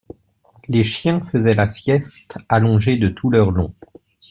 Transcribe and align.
Les 0.67 0.83
chiens 0.83 1.23
faisaient 1.31 1.53
la 1.53 1.67
sieste, 1.67 2.39
allongés 2.49 2.97
de 2.97 3.07
tout 3.07 3.29
leur 3.29 3.51
long. 3.51 3.71